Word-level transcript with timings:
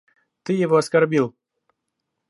Ты 0.41 0.53
его 0.53 0.77
оскорбил. 0.77 1.35